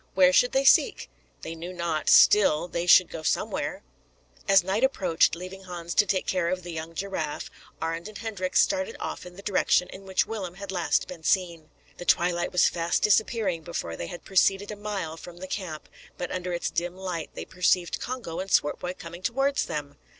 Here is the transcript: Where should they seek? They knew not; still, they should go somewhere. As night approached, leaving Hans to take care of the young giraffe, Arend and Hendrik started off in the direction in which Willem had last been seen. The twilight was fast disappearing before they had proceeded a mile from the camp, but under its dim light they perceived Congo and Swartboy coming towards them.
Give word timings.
Where 0.15 0.33
should 0.33 0.51
they 0.51 0.65
seek? 0.65 1.11
They 1.43 1.53
knew 1.53 1.71
not; 1.73 2.09
still, 2.09 2.67
they 2.67 2.87
should 2.87 3.07
go 3.11 3.21
somewhere. 3.21 3.83
As 4.47 4.63
night 4.63 4.83
approached, 4.83 5.35
leaving 5.35 5.65
Hans 5.65 5.93
to 5.93 6.07
take 6.07 6.25
care 6.25 6.49
of 6.49 6.63
the 6.63 6.71
young 6.71 6.95
giraffe, 6.95 7.51
Arend 7.83 8.07
and 8.07 8.17
Hendrik 8.17 8.55
started 8.55 8.95
off 8.99 9.27
in 9.27 9.35
the 9.35 9.43
direction 9.43 9.87
in 9.89 10.05
which 10.07 10.25
Willem 10.25 10.55
had 10.55 10.71
last 10.71 11.07
been 11.07 11.21
seen. 11.21 11.69
The 11.97 12.05
twilight 12.05 12.51
was 12.51 12.67
fast 12.67 13.03
disappearing 13.03 13.61
before 13.61 13.95
they 13.95 14.07
had 14.07 14.25
proceeded 14.25 14.71
a 14.71 14.75
mile 14.75 15.17
from 15.17 15.37
the 15.37 15.45
camp, 15.45 15.87
but 16.17 16.31
under 16.31 16.51
its 16.51 16.71
dim 16.71 16.97
light 16.97 17.29
they 17.35 17.45
perceived 17.45 17.99
Congo 17.99 18.39
and 18.39 18.49
Swartboy 18.49 18.95
coming 18.97 19.21
towards 19.21 19.65
them. 19.67 19.97